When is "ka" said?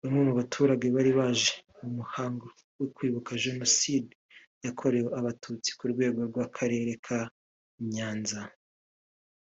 7.06-7.18